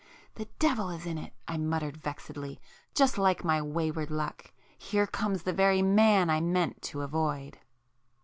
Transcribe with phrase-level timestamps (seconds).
[0.33, 5.83] "The devil is in it!" I muttered vexedly—"Just like my wayward luck!—here comes the very
[5.83, 7.59] man I meant to avoid!"